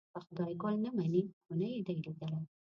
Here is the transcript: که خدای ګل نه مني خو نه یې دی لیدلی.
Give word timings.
که 0.13 0.19
خدای 0.25 0.53
ګل 0.61 0.75
نه 0.83 0.89
مني 0.97 1.21
خو 1.43 1.51
نه 1.59 1.67
یې 1.73 1.79
دی 1.85 1.93
لیدلی. 2.05 2.41